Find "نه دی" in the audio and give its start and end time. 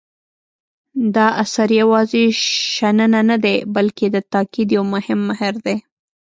3.29-3.55